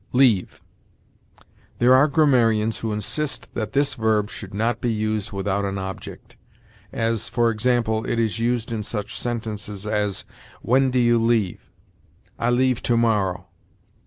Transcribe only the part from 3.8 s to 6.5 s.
verb should not be used without an object,